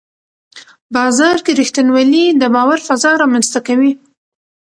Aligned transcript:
بازار 0.95 1.37
کې 1.45 1.51
رښتینولي 1.61 2.25
د 2.41 2.43
باور 2.55 2.79
فضا 2.87 3.11
رامنځته 3.21 3.59
کوي 3.67 3.91